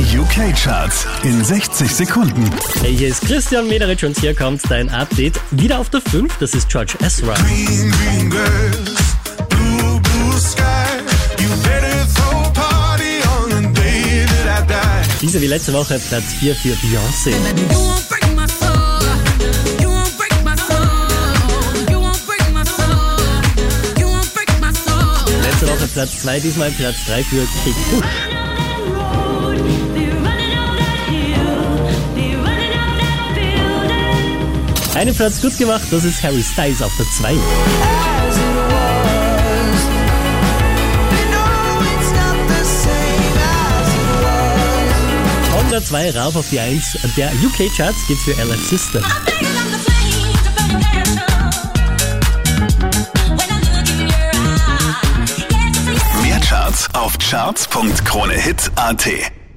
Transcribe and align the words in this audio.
Die 0.00 0.16
UK-Charts 0.18 1.04
in 1.24 1.44
60 1.44 1.94
Sekunden. 1.94 2.50
Hey, 2.80 2.96
hier 2.96 3.08
ist 3.08 3.20
Christian 3.20 3.68
Mederich 3.68 4.02
und 4.02 4.18
hier 4.18 4.34
kommt 4.34 4.62
dein 4.70 4.88
Update. 4.88 5.38
Wieder 5.50 5.78
auf 5.78 5.90
der 5.90 6.00
5, 6.00 6.38
das 6.38 6.54
ist 6.54 6.70
George 6.70 6.94
Ezra. 7.04 7.34
Green, 7.34 7.90
green 7.90 8.30
grass, 8.30 9.18
blue, 9.50 10.00
blue 10.00 10.38
sky. 10.38 10.62
You 11.38 11.48
better 11.62 12.06
throw 12.14 12.46
a 12.46 12.50
party 12.50 13.20
on 13.28 13.50
the 13.50 13.68
day 13.78 14.24
that 14.24 14.62
I 14.62 14.66
die. 14.66 15.20
Diese 15.20 15.38
wie 15.38 15.48
letzte 15.48 15.74
Woche 15.74 16.00
Platz 16.08 16.32
4 16.38 16.54
für 16.54 16.72
Beyoncé. 16.76 17.34
Letzte 25.42 25.68
Woche 25.68 25.88
Platz 25.92 26.22
2, 26.22 26.40
diesmal 26.40 26.70
Platz 26.70 26.96
3 27.06 27.22
für 27.22 27.44
Kate 27.44 27.76
Bush. 27.90 28.39
Einen 34.94 35.14
Platz 35.14 35.40
gut 35.40 35.56
gemacht, 35.56 35.86
das 35.90 36.04
ist 36.04 36.22
Harry 36.22 36.42
Styles 36.42 36.82
auf 36.82 36.92
der 36.96 37.06
2. 37.06 37.34
Von 45.50 45.70
der 45.70 45.84
2 45.84 46.18
rauf 46.18 46.36
auf 46.36 46.48
die 46.50 46.60
1 46.60 46.98
der 47.16 47.30
UK-Charts 47.32 48.06
geht's 48.08 48.24
für 48.24 48.32
LF 48.32 48.68
System. 48.68 49.02
Mehr 56.22 56.40
Charts 56.40 56.88
auf 56.94 57.16
charts.kronehit.at. 57.18 59.39